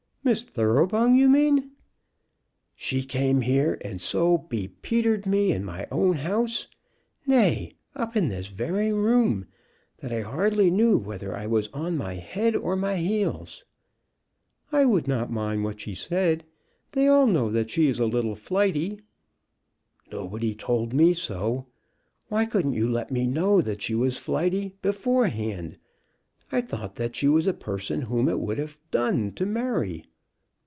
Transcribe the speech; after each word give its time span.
"Miss 0.23 0.43
Thoroughbung, 0.43 1.15
you 1.15 1.27
mean?" 1.27 1.71
"She 2.75 3.03
came 3.03 3.41
here, 3.41 3.79
and 3.83 3.99
so 3.99 4.37
be 4.37 4.67
Petered 4.67 5.25
me 5.25 5.51
in 5.51 5.65
my 5.65 5.87
own 5.91 6.17
house, 6.17 6.67
nay, 7.25 7.73
up 7.95 8.15
in 8.15 8.29
this 8.29 8.45
very 8.47 8.93
room, 8.93 9.47
that 9.97 10.13
I 10.13 10.21
hardly 10.21 10.69
knew 10.69 10.99
whether 10.99 11.35
I 11.35 11.47
was 11.47 11.69
on 11.73 11.97
my 11.97 12.13
head 12.13 12.55
or 12.55 12.75
my 12.75 12.97
heels." 12.97 13.63
"I 14.71 14.85
would 14.85 15.07
not 15.07 15.31
mind 15.31 15.63
what 15.63 15.79
she 15.81 15.95
said. 15.95 16.43
They 16.91 17.07
all 17.07 17.25
know 17.25 17.49
that 17.51 17.71
she 17.71 17.87
is 17.87 17.99
a 17.99 18.05
little 18.05 18.35
flighty." 18.35 18.99
"Nobody 20.11 20.53
told 20.53 20.93
me 20.93 21.15
so. 21.15 21.65
Why 22.27 22.45
couldn't 22.45 22.73
you 22.73 22.87
let 22.87 23.09
me 23.09 23.25
know 23.25 23.59
that 23.59 23.81
she 23.81 23.95
was 23.95 24.19
flighty 24.19 24.75
beforehand? 24.83 25.79
I 26.51 26.61
thought 26.61 26.95
that 26.97 27.15
she 27.15 27.27
was 27.27 27.47
a 27.47 27.53
person 27.55 28.03
whom 28.03 28.29
it 28.29 28.39
would 28.39 28.59
have 28.59 28.77
done 28.91 29.31
to 29.31 29.47
marry." 29.47 30.05